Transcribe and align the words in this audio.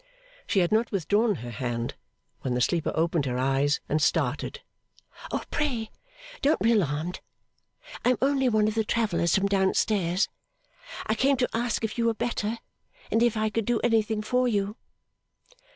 She 0.47 0.61
had 0.61 0.71
not 0.71 0.91
withdrawn 0.91 1.35
her 1.45 1.51
hand, 1.51 1.93
when 2.39 2.55
the 2.55 2.61
sleeper 2.61 2.91
opened 2.95 3.27
her 3.27 3.37
eyes 3.37 3.81
and 3.87 4.01
started. 4.01 4.61
'Pray 5.51 5.91
don't 6.41 6.59
be 6.59 6.71
alarmed. 6.71 7.19
I 8.03 8.09
am 8.09 8.17
only 8.19 8.49
one 8.49 8.67
of 8.67 8.73
the 8.73 8.83
travellers 8.83 9.35
from 9.35 9.45
down 9.45 9.75
stairs. 9.75 10.27
I 11.05 11.13
came 11.13 11.37
to 11.37 11.49
ask 11.53 11.83
if 11.83 11.99
you 11.99 12.05
were 12.07 12.15
better, 12.15 12.57
and 13.11 13.21
if 13.21 13.37
I 13.37 13.51
could 13.51 13.65
do 13.65 13.79
anything 13.81 14.23
for 14.23 14.47
you. 14.47 14.75